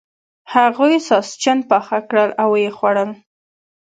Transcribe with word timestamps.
هغوی 0.53 0.95
ساسچن 1.07 1.57
پاخه 1.69 1.99
کړل 2.09 2.29
او 2.43 2.49
و 2.53 2.59
یې 2.63 2.69
خوړل. 2.77 3.09